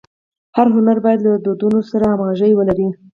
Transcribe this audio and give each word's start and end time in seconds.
هر 0.55 0.67
هنر 0.75 0.97
باید 1.05 1.19
له 1.25 1.31
دودونو 1.45 1.79
سره 1.91 2.05
همږغي 2.11 2.51
ولري. 2.55 2.87